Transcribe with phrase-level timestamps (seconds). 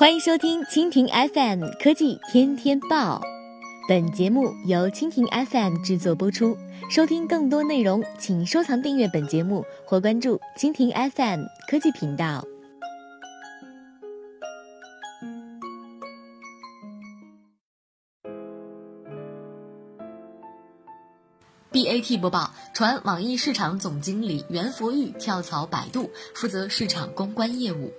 [0.00, 3.20] 欢迎收听蜻蜓 FM 科技天天报，
[3.86, 6.56] 本节目由蜻蜓 FM 制作播出。
[6.90, 12.42] 收听更多内容，请收藏订阅本节目或关注蜻蜓 FM 科技频道。
[21.70, 27.92] BAT 播报：传网易市场总经理袁佛玉跳槽百度，负责市场公关业务。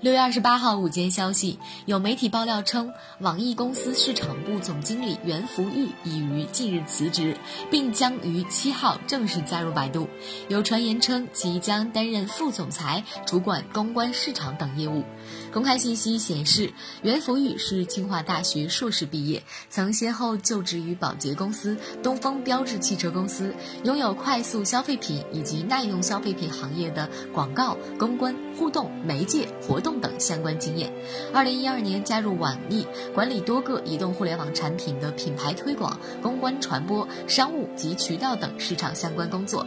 [0.00, 7.36] 六月二十八号午间消息，有媒体爆料称，网易公司市场部总经理袁福玉已于近日辞职，
[7.68, 10.08] 并将于七号正式加入百度。
[10.48, 15.02] 有传言称，其将担任副总裁，主管公关、市场等业务。
[15.52, 29.87] 公开信息显示，袁福玉是清华大学硕士毕业，曾先后就职于宝洁公司、东风标致汽车公司，拥有快速消费品以及耐用消费品行业的广告、公关、互动、媒介、活动。
[30.00, 30.92] 等相关经验。
[31.32, 39.66] 二零一二年加入网易，管理多个移动互联网产品的品牌推广、公关传播、商务及渠道等市场相关工作。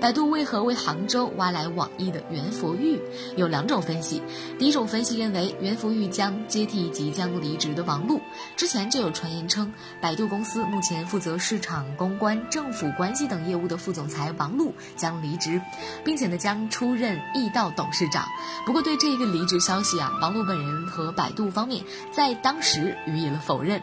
[0.00, 3.00] 百度为何为杭州挖来网易的袁佛玉？
[3.36, 4.22] 有两种分析。
[4.58, 8.20] 第一种分析认为，袁佛玉将接替即将离职的王璐。
[8.56, 15.60] 之前就有传言称，百度公司目前负责市场公关、政府关系等业务的副总裁王璐将离职，
[16.04, 18.26] 并且呢将出任易道董事长。
[18.64, 23.82] 不过对这一个离职消息啊，王璐本人和百度方面在当时予以了否认。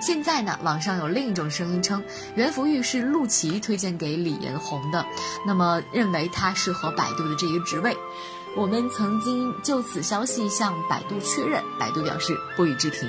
[0.00, 2.02] 现在呢，网上有另一种声音称，
[2.34, 5.04] 袁福玉是陆琪推荐给李彦宏的，
[5.46, 7.96] 那么认为他适合百度的这个职位。
[8.56, 13.08] 我们曾经就此消息向百度确认，百度表示不予置评。